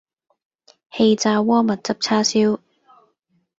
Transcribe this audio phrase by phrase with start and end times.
[0.93, 2.57] 氣炸鍋蜜汁叉燒